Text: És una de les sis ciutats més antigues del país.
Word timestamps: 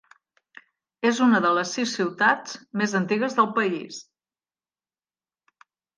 És 1.09 1.19
una 1.25 1.41
de 1.43 1.51
les 1.57 1.73
sis 1.77 1.93
ciutats 1.99 2.57
més 2.83 2.95
antigues 3.03 3.37
del 3.41 3.53
país. 3.61 4.01